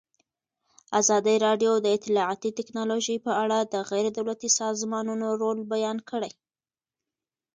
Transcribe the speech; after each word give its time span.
ازادي 0.99 1.35
راډیو 1.45 1.71
د 1.81 1.87
اطلاعاتی 1.97 2.49
تکنالوژي 2.59 3.17
په 3.25 3.31
اړه 3.43 3.57
د 3.73 3.75
غیر 3.89 4.05
دولتي 4.17 4.49
سازمانونو 4.59 5.27
رول 5.41 5.59
بیان 5.73 5.97
کړی. 6.09 6.31